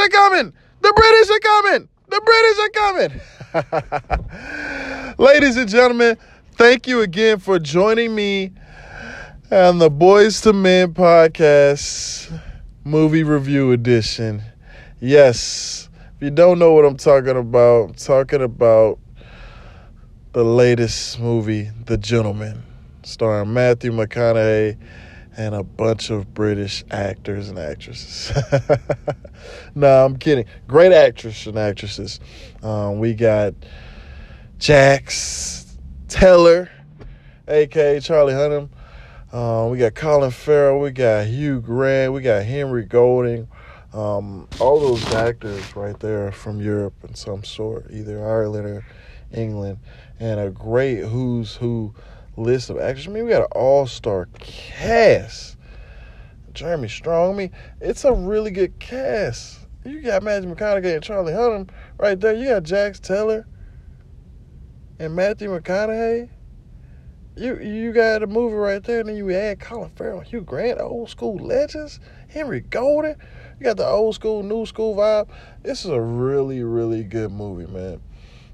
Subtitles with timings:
[0.00, 0.52] are coming.
[0.80, 1.88] The British are coming.
[2.08, 2.70] The British are
[4.08, 5.14] coming.
[5.18, 6.16] Ladies and gentlemen,
[6.52, 8.52] thank you again for joining me
[9.50, 12.32] on the Boys to Men podcast
[12.84, 14.42] movie review edition.
[15.00, 18.98] Yes, if you don't know what I'm talking about, I'm talking about
[20.32, 22.62] the latest movie, The Gentlemen,
[23.02, 24.78] starring Matthew McConaughey
[25.40, 28.30] and a bunch of British actors and actresses.
[29.74, 30.44] no, I'm kidding.
[30.68, 32.20] Great actors and actresses.
[32.62, 33.54] Um, we got
[34.58, 36.70] Jax Teller,
[37.48, 38.68] aka Charlie Hunnam.
[39.32, 40.78] Um, we got Colin Farrell.
[40.78, 42.12] We got Hugh Grant.
[42.12, 43.48] We got Henry Golding.
[43.94, 48.84] Um, all those actors right there from Europe in some sort, either Ireland or
[49.32, 49.78] England,
[50.18, 51.94] and a great who's who
[52.40, 53.06] list of actors.
[53.06, 55.56] I mean, we got an all star cast.
[56.52, 57.34] Jeremy Strong.
[57.34, 57.50] I mean,
[57.80, 59.60] it's a really good cast.
[59.84, 62.34] You got Matthew McConaughey and Charlie Hunnam right there.
[62.34, 63.46] You got Jax Teller
[64.98, 66.28] and Matthew McConaughey.
[67.36, 70.80] You you got a movie right there, and then you add Colin Farrell, Hugh Grant,
[70.80, 73.16] old school legends, Henry Golding.
[73.58, 75.28] You got the old school, new school vibe.
[75.62, 78.02] This is a really, really good movie, man.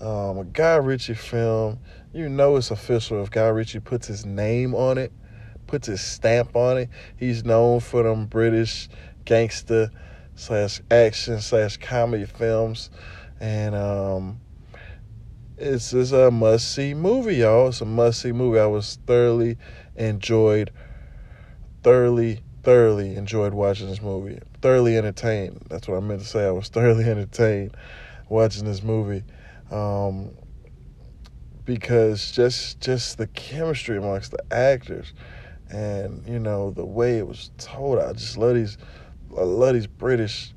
[0.00, 1.80] Um, a Guy Ritchie film.
[2.12, 5.12] You know it's official if Guy Ritchie puts his name on it,
[5.66, 6.88] puts his stamp on it.
[7.16, 8.88] He's known for them British
[9.24, 9.90] gangster
[10.34, 12.90] slash action slash comedy films,
[13.40, 14.40] and um,
[15.58, 17.68] it's, it's a must see movie, y'all.
[17.68, 18.58] It's a must see movie.
[18.58, 19.58] I was thoroughly
[19.96, 20.70] enjoyed,
[21.82, 24.38] thoroughly thoroughly enjoyed watching this movie.
[24.62, 25.66] Thoroughly entertained.
[25.68, 26.46] That's what I meant to say.
[26.46, 27.76] I was thoroughly entertained
[28.28, 29.24] watching this movie.
[29.70, 30.30] Um,
[31.68, 35.12] because just just the chemistry amongst the actors
[35.68, 38.78] and you know the way it was told I just love these
[39.36, 40.54] I love these British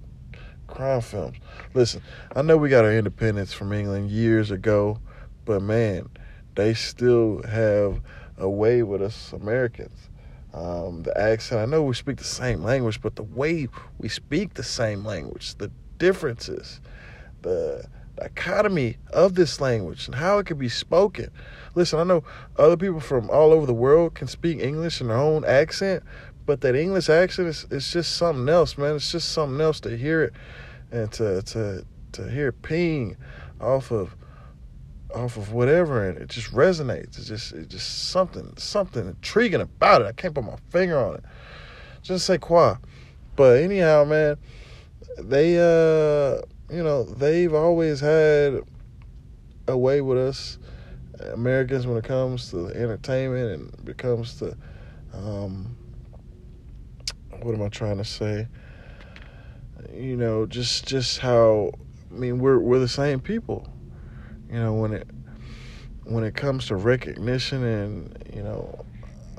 [0.67, 1.35] crime films.
[1.73, 2.01] Listen,
[2.33, 4.99] I know we got our independence from England years ago,
[5.43, 6.07] but man,
[6.55, 7.99] they still have
[8.37, 10.07] a way with us Americans
[10.53, 11.59] um, the accent.
[11.59, 15.55] I know we speak the same language, but the way we speak the same language,
[15.55, 16.79] the differences,
[17.41, 17.83] the
[18.21, 21.29] dichotomy of this language and how it can be spoken.
[21.73, 22.23] Listen, I know
[22.57, 26.03] other people from all over the world can speak English in their own accent,
[26.45, 28.95] but that English accent is it's just something else, man.
[28.95, 30.33] It's just something else to hear it
[30.91, 33.17] and to to to hear ping
[33.59, 34.15] off of
[35.15, 37.17] off of whatever, and it just resonates.
[37.17, 40.07] It's just it's just something something intriguing about it.
[40.07, 41.23] I can't put my finger on it.
[42.03, 42.75] Just say quoi.
[43.35, 44.37] But anyhow, man,
[45.17, 48.61] they uh you know they've always had
[49.67, 50.57] a way with us
[51.33, 54.55] Americans when it comes to entertainment and it comes to
[55.13, 55.75] um
[57.41, 58.47] what am I trying to say?
[59.91, 61.71] You know, just just how
[62.11, 63.67] I mean we're we're the same people
[64.51, 65.07] you know when it
[66.03, 68.85] when it comes to recognition and you know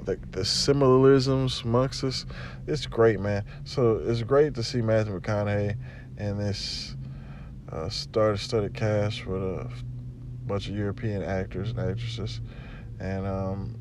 [0.02, 2.26] the the similarisms amongst us,
[2.66, 3.44] it's great, man.
[3.64, 5.76] So it's great to see Matthew McConaughey
[6.16, 6.96] and this
[7.72, 9.70] uh, star-studded cast with a
[10.46, 12.40] bunch of European actors and actresses,
[13.00, 13.76] and um,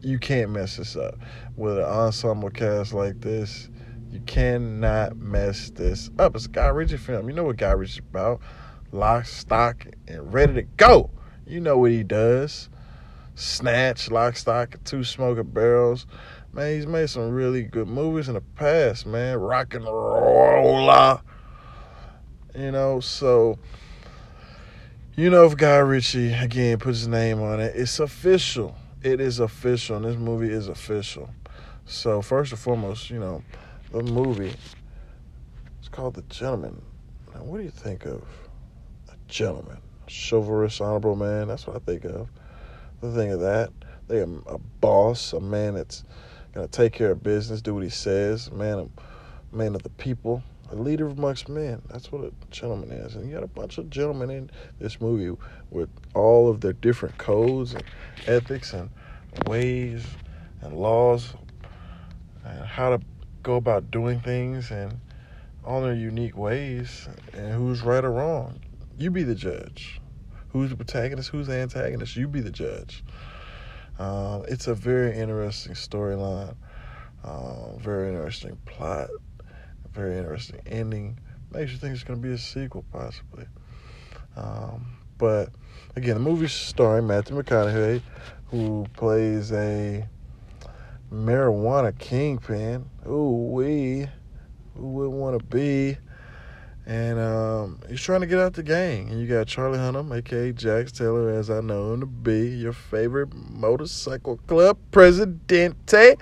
[0.00, 1.16] you can't mess this up
[1.56, 3.68] with an ensemble cast like this.
[4.10, 6.36] You cannot mess this up.
[6.36, 7.28] It's a Guy Ritchie film.
[7.28, 8.40] You know what Guy Ritchie's about
[8.92, 11.10] lock, stock, and ready to go.
[11.46, 12.68] You know what he does.
[13.34, 16.06] Snatch, Lock, Stock, Two Smoking Barrels.
[16.52, 19.38] Man, he's made some really good movies in the past, man.
[19.38, 21.20] RocknRolla.
[22.56, 23.58] You know, so,
[25.16, 28.76] you know, if Guy Ritchie, again, puts his name on it, it's official.
[29.02, 31.30] It is official, and this movie is official.
[31.86, 33.42] So, first and foremost, you know,
[33.90, 34.54] the movie,
[35.80, 36.80] it's called The Gentleman.
[37.34, 38.22] Now, what do you think of
[39.08, 41.48] a gentleman, A chivalrous, honorable man.
[41.48, 42.28] That's what I think of.
[43.00, 43.70] The thing of that,
[44.06, 46.04] they are a boss, a man that's
[46.52, 48.78] gonna take care of business, do what he says, man,
[49.52, 51.82] a man of the people, a leader amongst men.
[51.90, 53.14] That's what a gentleman is.
[53.14, 55.36] And you got a bunch of gentlemen in this movie
[55.70, 57.84] with all of their different codes and
[58.26, 58.90] ethics and
[59.46, 60.04] ways
[60.60, 61.34] and laws
[62.44, 63.00] and how to
[63.42, 64.98] go about doing things and
[65.64, 68.60] all their unique ways and who's right or wrong.
[68.98, 70.00] You be the judge.
[70.48, 71.30] Who's the protagonist?
[71.30, 72.16] Who's the antagonist?
[72.16, 73.02] You be the judge.
[73.98, 76.56] Um, it's a very interesting storyline,
[77.22, 79.08] uh, very interesting plot,
[79.94, 81.18] very interesting ending.
[81.52, 83.46] Makes you think it's going to be a sequel, possibly.
[84.36, 85.50] Um, but
[85.94, 88.02] again, the movie's starring Matthew McConaughey,
[88.46, 90.06] who plays a
[91.12, 92.90] marijuana kingpin.
[93.06, 94.08] Ooh, we
[94.76, 95.96] who would want to be?
[96.86, 99.08] And he's trying to get out the gang.
[99.08, 102.74] And you got Charlie Hunnam, aka Jax Teller, as I know him to be, your
[102.74, 106.16] favorite motorcycle club presidente.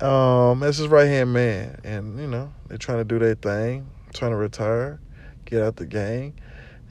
[0.00, 1.80] Um, that's his right hand man.
[1.84, 5.00] And, you know, they're trying to do their thing, trying to retire,
[5.44, 6.34] get out the gang,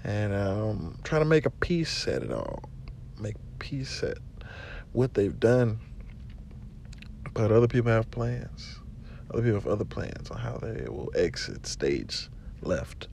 [0.03, 2.63] and um, trying to make a peace at it all.
[3.19, 4.17] Make peace at
[4.93, 5.79] what they've done.
[7.33, 8.79] But other people have plans.
[9.31, 12.29] Other people have other plans on how they will exit stage
[12.61, 13.07] left.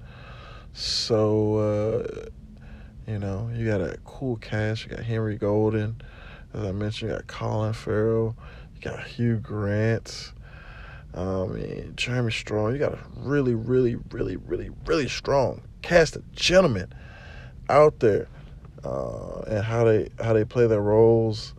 [0.72, 2.26] So, uh,
[3.06, 4.84] you know, you got a cool cast.
[4.84, 6.00] You got Henry Golding.
[6.54, 8.36] As I mentioned, you got Colin Farrell.
[8.82, 10.32] Got Hugh Grant.
[11.14, 12.72] Um, and Jeremy Strong.
[12.72, 16.92] You got a really, really, really, really, really strong cast of gentlemen
[17.68, 18.28] out there,
[18.84, 21.54] uh, and how they how they play their roles.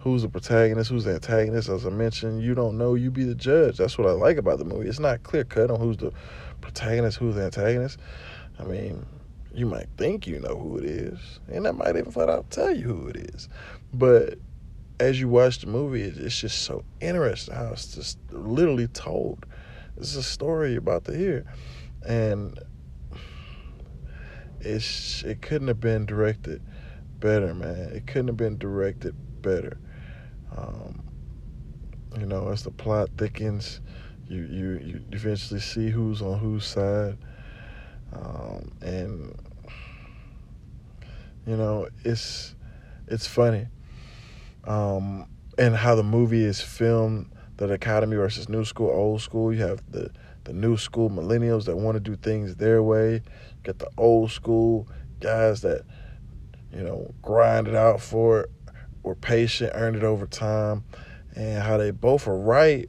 [0.00, 0.90] Who's the protagonist?
[0.90, 1.68] Who's the antagonist?
[1.68, 2.94] As I mentioned, you don't know.
[2.94, 3.78] You be the judge.
[3.78, 4.88] That's what I like about the movie.
[4.88, 6.12] It's not clear cut on who's the
[6.60, 7.98] protagonist, who's the antagonist.
[8.58, 9.04] I mean,
[9.52, 12.74] you might think you know who it is, and that might even flat out tell
[12.74, 13.48] you who it is.
[13.92, 14.38] But
[15.00, 19.46] as you watch the movie, it's just so interesting how it's just literally told.
[19.96, 21.46] It's a story you're about to hear,
[22.06, 22.58] and
[24.60, 26.62] it's it couldn't have been directed
[27.18, 27.92] better, man.
[27.94, 29.78] It couldn't have been directed better.
[30.54, 31.02] Um,
[32.18, 33.80] you know, as the plot thickens,
[34.28, 37.16] you you you eventually see who's on whose side,
[38.12, 39.34] um, and
[41.46, 42.54] you know it's
[43.08, 43.66] it's funny
[44.64, 45.26] um,
[45.58, 47.32] and how the movie is filmed.
[47.56, 49.52] The Academy versus New School, Old School.
[49.52, 50.10] You have the
[50.44, 53.14] the new school millennials that want to do things their way.
[53.14, 53.20] You
[53.62, 54.88] get the old school
[55.20, 55.84] guys that
[56.72, 58.50] you know grind it out for it,
[59.02, 60.84] were patient, earned it over time,
[61.36, 62.88] and how they both are right,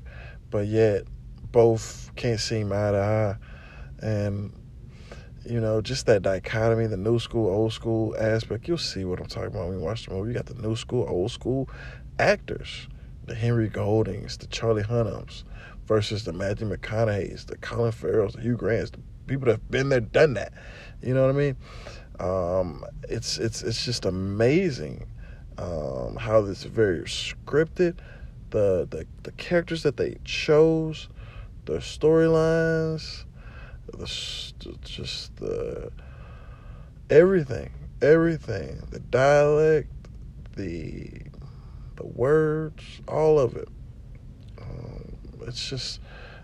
[0.50, 1.04] but yet
[1.52, 3.36] both can't seem eye to eye,
[4.06, 4.54] and
[5.46, 8.68] you know, just that dichotomy, the new school, old school aspect.
[8.68, 10.30] You'll see what I'm talking about when you watch the movie.
[10.30, 11.70] You got the new school, old school
[12.20, 12.88] actors,
[13.26, 15.44] the Henry Goldings, the Charlie Hunnams,
[15.88, 19.90] versus the Matthew McConaughey's, the Colin Farrells, the Hugh Grants, the people that have been
[19.90, 20.54] there, done that.
[21.02, 21.58] You know what I mean?
[22.20, 25.08] Um, it's it's it's just amazing
[25.58, 27.98] um, how this very scripted.
[28.52, 31.08] The, the the characters that they chose,
[31.66, 33.24] the storylines
[33.98, 35.92] the just the
[37.10, 37.72] everything,
[38.02, 39.90] everything, the dialect,
[40.56, 41.10] the
[41.96, 43.68] the words, all of it.
[44.62, 46.00] Um, it's just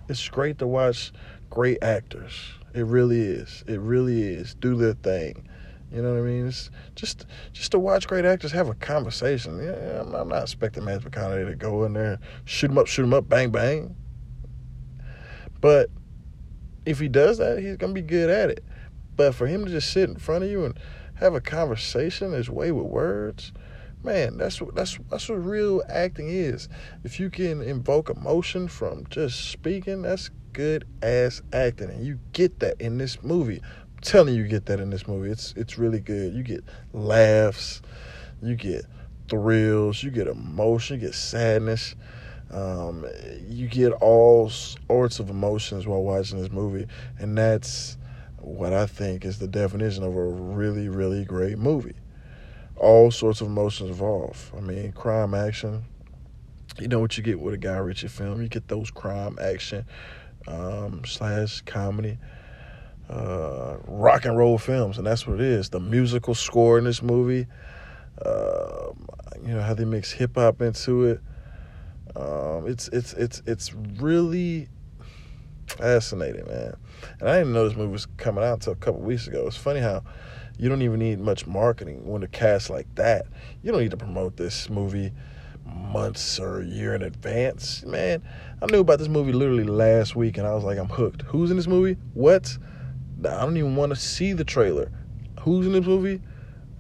[0.09, 1.11] it's great to watch
[1.49, 2.33] great actors.
[2.73, 3.63] It really is.
[3.67, 4.53] It really is.
[4.55, 5.47] Do their thing.
[5.91, 6.47] You know what I mean?
[6.47, 9.63] It's just just to watch great actors have a conversation.
[9.63, 13.03] Yeah, I'm, I'm not expecting Matthew McConaughey to go in there, shoot him up, shoot
[13.03, 13.95] him up, bang bang.
[15.61, 15.89] But
[16.87, 18.63] if he does that, he's gonna be good at it.
[19.15, 20.79] But for him to just sit in front of you and
[21.15, 23.51] have a conversation his way with words,
[24.03, 26.69] man, that's what that's that's what real acting is.
[27.03, 32.61] If you can invoke emotion from just speaking, that's good ass acting, and you get
[32.61, 33.61] that in this movie.
[33.61, 35.29] I'm telling you, you get that in this movie.
[35.29, 36.33] It's it's really good.
[36.33, 36.63] You get
[36.93, 37.81] laughs,
[38.41, 38.85] you get
[39.27, 41.95] thrills, you get emotion, you get sadness.
[42.51, 43.05] Um,
[43.47, 46.87] you get all sorts of emotions while watching this movie,
[47.19, 47.97] and that's
[48.37, 51.95] what I think is the definition of a really, really great movie.
[52.77, 54.39] All sorts of emotions involved.
[54.55, 55.83] I mean, crime action.
[56.79, 58.41] You know what you get with a Guy Ritchie film.
[58.41, 59.85] You get those crime action
[60.47, 62.17] um, slash comedy,
[63.09, 65.69] uh, rock and roll films, and that's what it is.
[65.69, 67.47] The musical score in this movie.
[68.23, 68.91] Uh,
[69.43, 71.21] you know how they mix hip hop into it.
[72.15, 74.67] Um, it's it's it's it's really
[75.67, 76.75] fascinating, man.
[77.19, 79.45] And I didn't know this movie was coming out until a couple weeks ago.
[79.47, 80.03] It's funny how
[80.57, 83.27] you don't even need much marketing when a cast like that.
[83.61, 85.11] You don't need to promote this movie
[85.65, 87.83] months or a year in advance.
[87.85, 88.23] Man,
[88.61, 91.23] I knew about this movie literally last week and I was like, I'm hooked.
[91.23, 91.97] Who's in this movie?
[92.13, 92.57] What?
[93.19, 94.91] I don't even want to see the trailer.
[95.41, 96.21] Who's in this movie?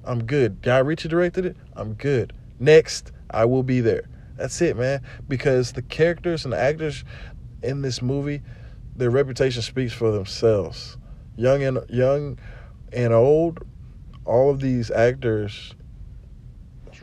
[0.03, 0.61] I'm good.
[0.61, 1.57] Guy Ritchie directed it.
[1.75, 2.33] I'm good.
[2.59, 4.07] Next, I will be there.
[4.37, 5.01] That's it, man.
[5.27, 7.03] Because the characters and the actors
[7.63, 8.41] in this movie,
[8.95, 10.97] their reputation speaks for themselves.
[11.35, 12.39] Young and young
[12.93, 13.59] and old,
[14.25, 15.73] all of these actors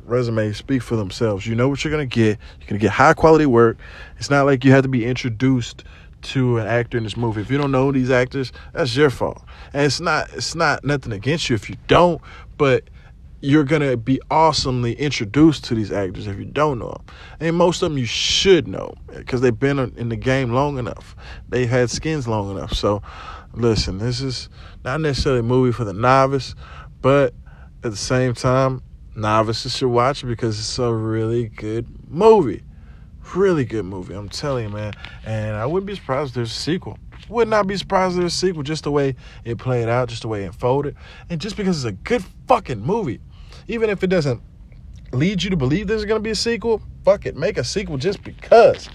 [0.05, 1.47] resumes speak for themselves.
[1.47, 2.39] You know what you're gonna get.
[2.61, 3.79] You're gonna get high quality work.
[4.19, 5.85] It's not like you have to be introduced
[6.23, 7.41] to an actor in this movie.
[7.41, 9.43] If you don't know these actors, that's your fault.
[9.73, 12.21] And it's not it's not nothing against you if you don't,
[12.57, 12.85] but
[13.45, 17.05] you're gonna be awesomely introduced to these actors if you don't know them,
[17.41, 21.15] and most of them you should know because they've been in the game long enough.
[21.51, 22.73] They've had skins long enough.
[22.73, 23.03] So,
[23.53, 24.49] listen, this is
[24.83, 26.55] not necessarily a movie for the novice,
[27.03, 27.35] but
[27.83, 28.83] at the same time,
[29.15, 32.63] novices should watch it because it's a really good movie.
[33.35, 34.95] Really good movie, I'm telling you, man.
[35.27, 36.99] And I wouldn't be surprised if there's a sequel.
[37.29, 40.23] Would not be surprised if there's a sequel, just the way it played out, just
[40.23, 40.97] the way it unfolded,
[41.29, 43.21] and just because it's a good fucking movie
[43.69, 44.41] even if it doesn't
[45.13, 47.97] lead you to believe there's going to be a sequel, fuck it, make a sequel
[47.97, 48.89] just because.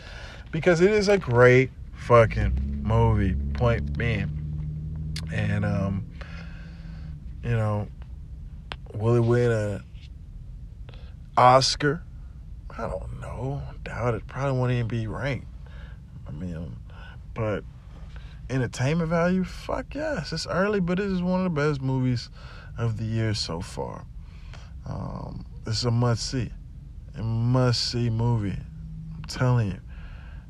[0.52, 4.36] Because it is a great fucking movie, point being.
[5.32, 6.06] And, um,
[7.44, 7.88] you know,
[8.94, 9.84] will it win an
[11.38, 12.04] Oscar?
[12.78, 13.62] I don't know.
[13.84, 14.28] Doubt it.
[14.28, 15.48] Probably won't even be ranked.
[16.28, 16.76] I mean,
[17.34, 17.64] but
[18.50, 20.32] entertainment value, fuck yes.
[20.34, 22.30] It's early, but it is one of the best movies
[22.78, 24.06] of the year so far.
[24.90, 26.52] Um, is a must see,
[27.16, 28.58] a must see movie.
[29.16, 29.80] I'm telling you,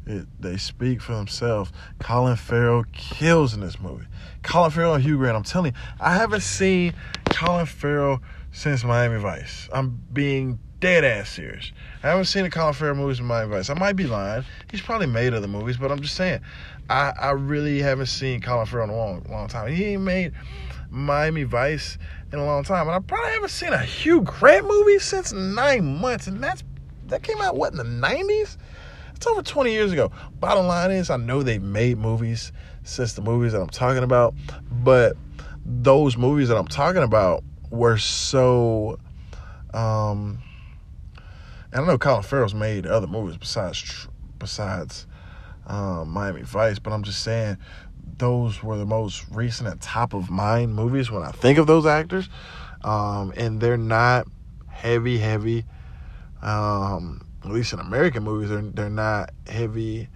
[0.05, 1.72] it, they speak for themselves.
[2.00, 4.05] Colin Farrell kills in this movie.
[4.41, 5.36] Colin Farrell and Hugh Grant.
[5.36, 6.93] I'm telling you, I haven't seen
[7.25, 9.67] Colin Farrell since Miami Vice.
[9.74, 11.74] I'm being dead ass serious.
[12.01, 13.69] I haven't seen a Colin Farrell movie since Miami Vice.
[13.69, 14.46] I might be lying.
[14.72, 16.39] He's probably made other movies, but I'm just saying,
[16.89, 19.74] I, I really haven't seen Colin Farrell in a long, long time.
[19.74, 20.31] He made
[20.89, 21.98] Miami Vice
[22.31, 22.88] in a long time.
[22.88, 26.27] And I probably haven't seen a Hugh Grant movie since nine months.
[26.27, 26.63] And that's
[27.07, 28.57] that came out what in the nineties?
[29.15, 30.12] It's over 20 years ago.
[30.39, 32.51] Bottom line is I know they've made movies
[32.83, 34.33] since the movies that I'm talking about,
[34.71, 35.17] but
[35.65, 38.98] those movies that I'm talking about were so
[39.74, 40.39] um
[41.71, 44.07] and I know Colin Farrell's made other movies besides
[44.39, 45.05] besides
[45.67, 47.57] um, Miami Vice, but I'm just saying
[48.20, 51.86] those were the most recent and top of mind movies when I think of those
[51.86, 52.30] actors.
[52.84, 54.28] Um, and they're not
[54.68, 55.66] heavy, heavy.
[56.42, 60.10] Um, at least in American movies, they're they're not heavy.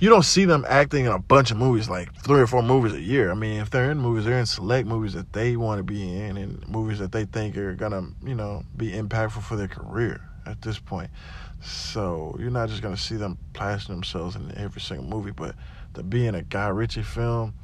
[0.00, 2.92] You don't see them acting in a bunch of movies, like three or four movies
[2.92, 3.32] a year.
[3.32, 6.20] I mean, if they're in movies, they're in select movies that they want to be
[6.20, 10.20] in, and movies that they think are gonna, you know, be impactful for their career
[10.46, 11.10] at this point.
[11.60, 15.54] So you're not just gonna see them plastering themselves in every single movie, but
[15.94, 17.54] to be in a Guy Ritchie film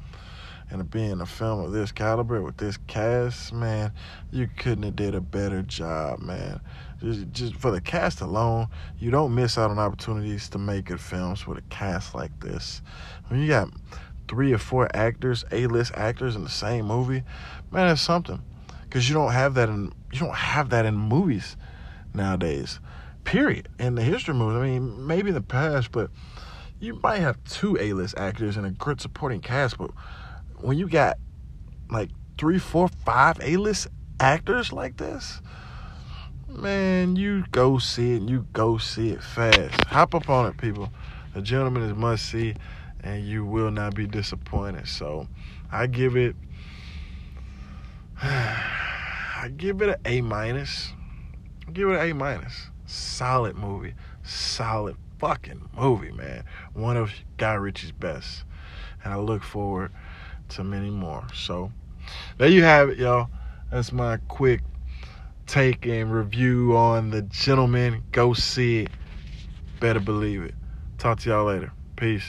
[0.69, 3.91] and to be in a film of this caliber with this cast, man,
[4.31, 6.59] you couldn't have did a better job, man.
[6.99, 10.99] Just, just for the cast alone, you don't miss out on opportunities to make good
[10.99, 12.81] films with a cast like this.
[13.27, 13.69] When you got
[14.27, 17.23] three or four actors, A-list actors in the same movie,
[17.71, 18.41] man, that's something.
[18.83, 21.57] Because you don't have that in you don't have that in movies
[22.13, 22.79] nowadays.
[23.25, 23.67] Period.
[23.79, 26.09] In the history movies, I mean, maybe in the past, but
[26.79, 29.91] you might have two A-list actors and a good supporting cast, but
[30.57, 31.17] when you got
[31.89, 33.87] like three, four, five A-list
[34.19, 35.41] actors like this,
[36.47, 38.23] man, you go see it.
[38.23, 39.83] You go see it fast.
[39.85, 40.89] Hop up on it, people.
[41.33, 42.55] The gentleman is must see,
[43.01, 44.87] and you will not be disappointed.
[44.87, 45.27] So,
[45.71, 46.35] I give it.
[48.21, 50.93] I give it an A minus.
[51.73, 52.69] Give it an A minus.
[52.85, 53.95] Solid movie.
[54.23, 56.43] Solid fucking movie, man.
[56.73, 58.43] One of Guy Ritchie's best.
[59.03, 59.91] And I look forward
[60.49, 61.25] to many more.
[61.33, 61.71] So
[62.37, 63.29] there you have it, y'all.
[63.71, 64.61] That's my quick
[65.47, 68.03] take and review on The Gentleman.
[68.11, 68.89] Go see it.
[69.79, 70.55] Better believe it.
[70.97, 71.71] Talk to y'all later.
[71.95, 72.25] Peace.